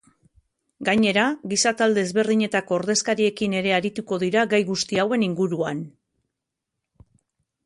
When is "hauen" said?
5.05-5.27